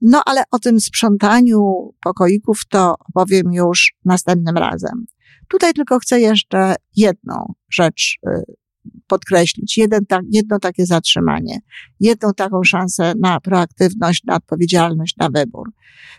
No 0.00 0.22
ale 0.26 0.42
o 0.50 0.58
tym 0.58 0.80
sprzątaniu 0.80 1.90
pokoików 2.04 2.60
to 2.70 2.94
powiem 3.14 3.52
już 3.52 3.94
następnym 4.04 4.56
razem. 4.56 5.06
Tutaj 5.48 5.74
tylko 5.74 5.98
chcę 5.98 6.20
jeszcze 6.20 6.74
jedną 6.96 7.54
rzecz 7.70 8.18
y, 8.28 8.42
podkreślić, 9.06 9.78
jeden, 9.78 10.06
tak, 10.06 10.22
jedno 10.30 10.58
takie 10.58 10.86
zatrzymanie, 10.86 11.60
jedną 12.00 12.32
taką 12.32 12.64
szansę 12.64 13.12
na 13.20 13.40
proaktywność, 13.40 14.24
na 14.24 14.36
odpowiedzialność, 14.36 15.16
na 15.16 15.28
wybór. 15.28 15.72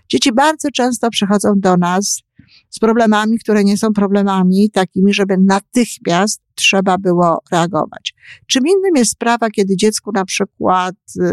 Dzieci 0.10 0.34
bardzo 0.34 0.72
często 0.72 1.10
przychodzą 1.10 1.54
do 1.58 1.78
nas 1.78 2.22
z 2.70 2.80
problemami, 2.80 3.40
które 3.40 3.64
nie 3.64 3.78
są 3.78 3.94
problemami 3.94 4.70
takimi, 4.72 5.14
żeby 5.14 5.38
natychmiast 5.38 6.42
trzeba 6.56 6.98
było 6.98 7.42
reagować. 7.52 8.14
Czym 8.48 8.64
innym 8.68 8.96
jest 8.96 9.12
sprawa, 9.12 9.50
kiedy 9.50 9.76
dziecku 9.76 10.12
na 10.12 10.26
przykład 10.26 10.96
y, 11.22 11.24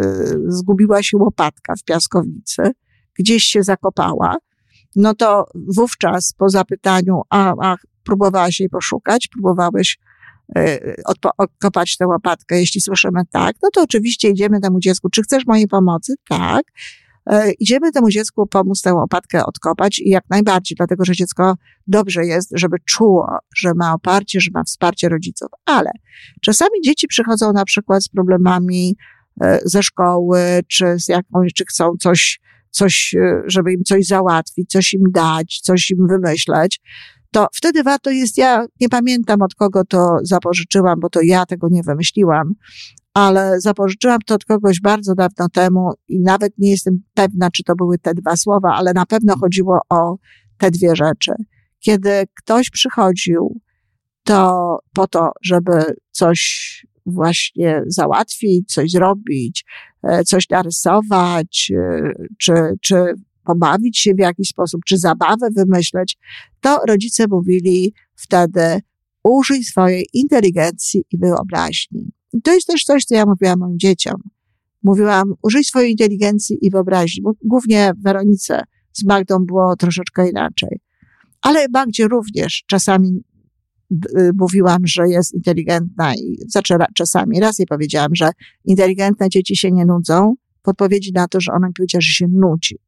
zgubiła 0.48 1.02
się 1.02 1.16
łopatka 1.16 1.74
w 1.76 1.84
piaskownicy, 1.84 2.62
gdzieś 3.18 3.44
się 3.44 3.62
zakopała, 3.62 4.36
no 4.96 5.14
to 5.14 5.46
wówczas 5.54 6.34
po 6.38 6.48
zapytaniu, 6.48 7.22
a, 7.30 7.54
a 7.62 7.76
próbowałaś 8.04 8.60
jej 8.60 8.68
poszukać, 8.68 9.28
próbowałeś 9.28 9.98
y, 10.58 10.94
odkopać 11.38 11.96
tę 11.96 12.06
łopatkę, 12.06 12.60
jeśli 12.60 12.80
słyszymy 12.80 13.20
tak, 13.30 13.56
no 13.62 13.68
to 13.72 13.82
oczywiście 13.82 14.30
idziemy 14.30 14.60
temu 14.60 14.80
dziecku, 14.80 15.08
czy 15.10 15.22
chcesz 15.22 15.46
mojej 15.46 15.68
pomocy? 15.68 16.14
Tak. 16.28 16.62
E, 17.30 17.52
idziemy 17.52 17.92
temu 17.92 18.10
dziecku 18.10 18.46
pomóc 18.46 18.82
tę 18.82 18.94
opadkę 18.94 19.46
odkopać 19.46 19.98
i 19.98 20.08
jak 20.08 20.24
najbardziej, 20.30 20.76
dlatego 20.76 21.04
że 21.04 21.12
dziecko 21.12 21.54
dobrze 21.86 22.26
jest, 22.26 22.50
żeby 22.54 22.76
czuło, 22.86 23.38
że 23.56 23.72
ma 23.74 23.94
oparcie, 23.94 24.40
że 24.40 24.50
ma 24.54 24.64
wsparcie 24.64 25.08
rodziców. 25.08 25.48
Ale 25.64 25.90
czasami 26.42 26.80
dzieci 26.84 27.06
przychodzą 27.06 27.52
na 27.52 27.64
przykład 27.64 28.04
z 28.04 28.08
problemami 28.08 28.96
e, 29.40 29.58
ze 29.64 29.82
szkoły, 29.82 30.40
czy 30.68 30.98
z 30.98 31.08
jakąś, 31.08 31.52
czy 31.52 31.64
chcą 31.64 31.92
coś, 32.00 32.40
coś, 32.70 33.14
e, 33.14 33.42
żeby 33.46 33.72
im 33.72 33.84
coś 33.84 34.06
załatwić, 34.06 34.70
coś 34.70 34.94
im 34.94 35.02
dać, 35.12 35.60
coś 35.62 35.90
im 35.90 36.06
wymyśleć, 36.08 36.80
to 37.34 37.48
wtedy 37.54 37.82
warto 37.82 38.10
jest, 38.10 38.38
ja 38.38 38.66
nie 38.80 38.88
pamiętam 38.88 39.42
od 39.42 39.54
kogo 39.54 39.84
to 39.84 40.16
zapożyczyłam, 40.22 41.00
bo 41.00 41.10
to 41.10 41.20
ja 41.22 41.46
tego 41.46 41.68
nie 41.70 41.82
wymyśliłam, 41.82 42.54
ale 43.14 43.60
zapożyczyłam 43.60 44.18
to 44.26 44.34
od 44.34 44.44
kogoś 44.44 44.80
bardzo 44.80 45.14
dawno 45.14 45.48
temu 45.48 45.90
i 46.08 46.20
nawet 46.20 46.52
nie 46.58 46.70
jestem 46.70 47.02
pewna, 47.14 47.50
czy 47.50 47.62
to 47.64 47.74
były 47.74 47.98
te 47.98 48.14
dwa 48.14 48.36
słowa, 48.36 48.74
ale 48.74 48.92
na 48.92 49.06
pewno 49.06 49.36
chodziło 49.36 49.78
o 49.90 50.16
te 50.58 50.70
dwie 50.70 50.96
rzeczy. 50.96 51.32
Kiedy 51.78 52.24
ktoś 52.34 52.70
przychodził, 52.70 53.60
to 54.24 54.78
po 54.94 55.06
to, 55.06 55.30
żeby 55.42 55.70
coś 56.10 56.86
właśnie 57.06 57.82
załatwić, 57.86 58.72
coś 58.72 58.90
zrobić, 58.90 59.64
e, 60.02 60.24
coś 60.24 60.48
narysować, 60.48 61.72
e, 61.76 62.12
czy, 62.38 62.52
czy 62.80 63.14
pobawić 63.44 63.98
się 63.98 64.14
w 64.14 64.18
jakiś 64.18 64.48
sposób, 64.48 64.80
czy 64.86 64.98
zabawę 64.98 65.48
wymyśleć, 65.56 66.18
to 66.60 66.80
rodzice 66.88 67.24
mówili 67.30 67.94
wtedy, 68.16 68.80
użyj 69.24 69.64
swojej 69.64 70.06
inteligencji 70.12 71.04
i 71.10 71.18
wyobraźni. 71.18 72.12
I 72.34 72.42
to 72.42 72.54
jest 72.54 72.66
też 72.66 72.84
coś, 72.84 73.04
co 73.04 73.14
ja 73.14 73.26
mówiłam 73.26 73.58
moim 73.58 73.78
dzieciom. 73.78 74.14
Mówiłam, 74.82 75.34
użyj 75.42 75.64
swojej 75.64 75.90
inteligencji 75.90 76.58
i 76.62 76.70
wyobraźni. 76.70 77.22
Głównie 77.44 77.92
w 77.98 78.02
Weronice 78.02 78.62
z 78.92 79.04
Magdą 79.04 79.38
było 79.38 79.76
troszeczkę 79.76 80.30
inaczej. 80.30 80.80
Ale 81.42 81.66
Magdzie 81.72 82.08
również 82.08 82.64
czasami 82.66 83.22
y, 83.92 84.30
mówiłam, 84.34 84.86
że 84.86 85.08
jest 85.08 85.34
inteligentna 85.34 86.14
i 86.14 86.36
znaczy 86.48 86.74
czasami 86.94 87.40
raz 87.40 87.58
jej 87.58 87.66
powiedziałam, 87.66 88.14
że 88.14 88.30
inteligentne 88.64 89.28
dzieci 89.28 89.56
się 89.56 89.72
nie 89.72 89.84
nudzą, 89.84 90.34
w 90.64 90.68
odpowiedzi 90.68 91.12
na 91.12 91.28
to, 91.28 91.40
że 91.40 91.52
ona 91.52 91.68
powiedziała, 91.76 92.00
że 92.00 92.12
się 92.12 92.26
nudzi. 92.30 92.78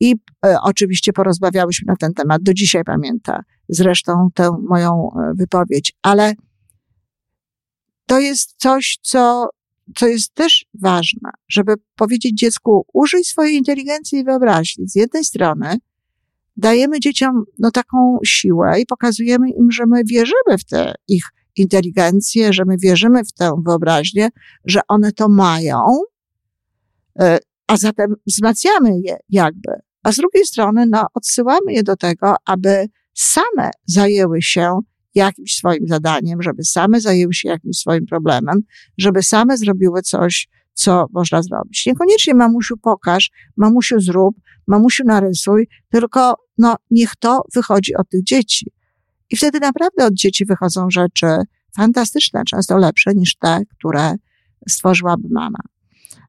I 0.00 0.14
e, 0.46 0.56
oczywiście 0.62 1.12
porozmawiałyśmy 1.12 1.86
na 1.86 1.96
ten 1.96 2.14
temat. 2.14 2.42
Do 2.42 2.54
dzisiaj 2.54 2.84
pamięta 2.84 3.42
zresztą 3.68 4.28
tę 4.34 4.50
moją 4.68 5.10
e, 5.10 5.32
wypowiedź, 5.34 5.94
ale 6.02 6.34
to 8.08 8.18
jest 8.18 8.54
coś, 8.56 8.98
co, 9.02 9.48
co 9.96 10.06
jest 10.06 10.34
też 10.34 10.66
ważne, 10.80 11.30
żeby 11.48 11.74
powiedzieć 11.96 12.38
dziecku, 12.38 12.86
użyj 12.92 13.24
swojej 13.24 13.56
inteligencji 13.56 14.18
i 14.18 14.24
wyobraźni. 14.24 14.88
Z 14.88 14.94
jednej 14.94 15.24
strony 15.24 15.76
dajemy 16.56 17.00
dzieciom 17.00 17.44
no, 17.58 17.70
taką 17.70 18.18
siłę 18.24 18.80
i 18.80 18.86
pokazujemy 18.86 19.50
im, 19.50 19.70
że 19.70 19.84
my 19.86 20.04
wierzymy 20.04 20.58
w 20.60 20.64
tę 20.64 20.94
ich 21.08 21.24
inteligencję, 21.56 22.52
że 22.52 22.64
my 22.64 22.76
wierzymy 22.78 23.24
w 23.24 23.32
tę 23.32 23.52
wyobraźnię, 23.66 24.28
że 24.64 24.80
one 24.88 25.12
to 25.12 25.28
mają, 25.28 25.80
e, 27.20 27.38
a 27.66 27.76
zatem 27.76 28.14
wzmacniamy 28.26 28.90
je 29.04 29.16
jakby. 29.28 29.72
A 30.02 30.12
z 30.12 30.16
drugiej 30.16 30.46
strony, 30.46 30.86
no, 30.86 31.06
odsyłamy 31.14 31.72
je 31.72 31.82
do 31.82 31.96
tego, 31.96 32.34
aby 32.46 32.86
same 33.14 33.70
zajęły 33.86 34.42
się 34.42 34.80
jakimś 35.14 35.54
swoim 35.54 35.86
zadaniem, 35.86 36.42
żeby 36.42 36.64
same 36.64 37.00
zajęły 37.00 37.34
się 37.34 37.48
jakimś 37.48 37.76
swoim 37.76 38.06
problemem, 38.06 38.60
żeby 38.98 39.22
same 39.22 39.56
zrobiły 39.56 40.02
coś, 40.02 40.48
co 40.74 41.06
można 41.12 41.42
zrobić. 41.42 41.86
Niekoniecznie 41.86 42.34
mamusiu 42.34 42.76
pokaż, 42.76 43.30
mamusiu 43.56 44.00
zrób, 44.00 44.36
mamusiu 44.66 45.04
narysuj, 45.04 45.68
tylko 45.90 46.34
no, 46.58 46.76
niech 46.90 47.16
to 47.16 47.42
wychodzi 47.54 47.94
od 47.94 48.08
tych 48.08 48.22
dzieci. 48.22 48.66
I 49.30 49.36
wtedy 49.36 49.60
naprawdę 49.60 50.06
od 50.06 50.14
dzieci 50.14 50.44
wychodzą 50.46 50.90
rzeczy 50.90 51.26
fantastyczne, 51.76 52.42
często 52.44 52.78
lepsze 52.78 53.14
niż 53.14 53.36
te, 53.36 53.60
które 53.78 54.14
stworzyłaby 54.68 55.28
mama. 55.30 55.58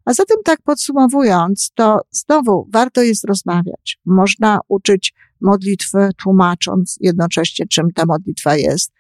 A 0.06 0.14
zatem 0.14 0.38
tak 0.46 0.62
podsumowując, 0.62 1.72
to 1.76 2.00
znowu 2.12 2.70
warto 2.74 3.02
jest 3.02 3.24
rozmawiać. 3.24 4.00
Można 4.06 4.60
uczyć 4.68 5.14
modlitwy, 5.42 6.10
tłumacząc 6.18 6.98
jednocześnie, 7.02 7.68
czym 7.68 7.92
ta 7.92 8.06
modlitwa 8.06 8.56
jest. 8.56 8.92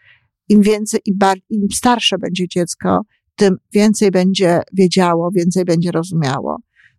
Im 0.49 0.61
więcej, 0.61 0.99
im, 1.05 1.17
bar, 1.17 1.37
im 1.49 1.67
starsze 1.71 2.17
będzie 2.17 2.47
dziecko, 2.47 3.01
tym 3.35 3.57
więcej 3.73 4.11
będzie 4.11 4.61
wiedziało, 4.73 5.31
więcej 5.31 5.65
będzie 5.65 5.91
rozumiało. 5.91 6.57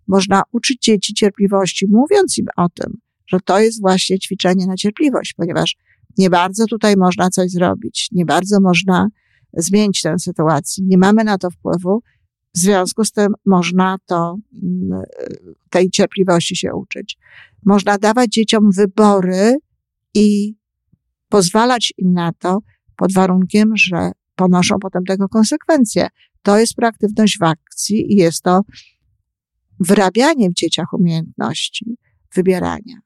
Można 0.09 0.43
uczyć 0.53 0.83
dzieci 0.83 1.15
cierpliwości, 1.15 1.87
mówiąc 1.91 2.39
im 2.39 2.47
o 2.57 2.69
tym, 2.69 2.99
że 3.27 3.41
to 3.41 3.61
jest 3.61 3.81
właśnie 3.81 4.19
ćwiczenie 4.19 4.67
na 4.67 4.77
cierpliwość, 4.77 5.35
ponieważ 5.37 5.77
nie 6.19 6.31
bardzo 6.31 6.67
tutaj 6.67 6.97
można 6.97 7.31
coś 7.31 7.51
zrobić, 7.51 8.09
nie 8.13 8.25
bardzo 8.25 8.61
można 8.61 9.09
zmienić 9.57 10.03
tę 10.03 10.19
sytuację, 10.19 10.85
nie 10.87 10.99
mamy 10.99 11.25
na 11.25 11.39
to 11.39 11.51
wpływu, 11.51 12.03
w 12.55 12.59
związku 12.59 13.05
z 13.05 13.13
tym 13.13 13.35
można 13.47 13.97
to, 14.07 14.37
mm, 14.63 15.03
tej 15.71 15.91
cierpliwości 15.91 16.57
się 16.57 16.75
uczyć. 16.75 17.19
Można 17.67 17.99
dawać 17.99 18.31
dzieciom 18.31 18.71
wybory 18.77 19.57
i 20.15 20.55
pozwalać 21.29 21.93
im 21.99 22.13
na 22.13 22.33
to 22.33 22.59
pod 22.97 23.13
warunkiem, 23.13 23.77
że 23.77 24.13
ponoszą 24.35 24.79
potem 24.79 25.05
tego 25.05 25.29
konsekwencje. 25.29 26.09
To 26.43 26.59
jest 26.59 26.75
proaktywność 26.75 27.39
w 27.39 27.43
akcji 27.43 28.13
i 28.13 28.17
jest 28.17 28.43
to 28.43 28.61
wyrabianie 29.81 30.51
w 30.51 30.55
dzieciach 30.55 30.93
umiejętności 30.93 31.97
wybierania. 32.35 32.97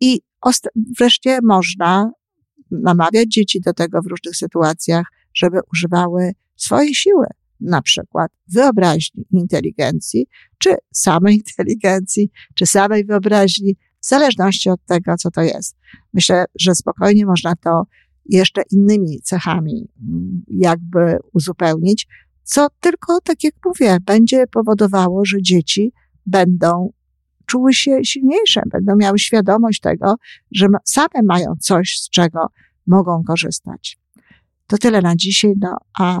I 0.00 0.20
wreszcie 0.98 1.38
można 1.42 2.10
namawiać 2.70 3.28
dzieci 3.28 3.60
do 3.60 3.72
tego 3.72 4.02
w 4.02 4.06
różnych 4.06 4.36
sytuacjach, 4.36 5.06
żeby 5.34 5.60
używały 5.72 6.32
swojej 6.56 6.94
siły, 6.94 7.26
na 7.64 7.82
przykład 7.82 8.32
wyobraźni 8.52 9.24
inteligencji, 9.30 10.26
czy 10.58 10.74
samej 10.92 11.36
inteligencji, 11.46 12.30
czy 12.54 12.66
samej 12.66 13.04
wyobraźni, 13.04 13.76
w 14.00 14.06
zależności 14.06 14.70
od 14.70 14.84
tego, 14.86 15.16
co 15.16 15.30
to 15.30 15.42
jest. 15.42 15.76
Myślę, 16.12 16.44
że 16.60 16.74
spokojnie 16.74 17.26
można 17.26 17.56
to 17.56 17.82
jeszcze 18.26 18.62
innymi 18.70 19.20
cechami 19.22 19.88
mm, 20.02 20.42
jakby 20.48 21.18
uzupełnić, 21.32 22.06
co 22.42 22.66
tylko, 22.80 23.20
tak 23.20 23.44
jak 23.44 23.54
mówię, 23.64 23.98
będzie 24.00 24.46
powodowało, 24.46 25.24
że 25.24 25.42
dzieci 25.42 25.92
będą 26.26 26.92
czuły 27.46 27.74
się 27.74 28.04
silniejsze, 28.04 28.62
będą 28.72 28.96
miały 28.96 29.18
świadomość 29.18 29.80
tego, 29.80 30.14
że 30.52 30.66
same 30.84 31.22
mają 31.24 31.54
coś, 31.60 31.98
z 32.00 32.10
czego 32.10 32.46
mogą 32.86 33.24
korzystać. 33.24 33.98
To 34.66 34.78
tyle 34.78 35.00
na 35.00 35.16
dzisiaj, 35.16 35.54
no 35.60 35.76
a 35.98 36.20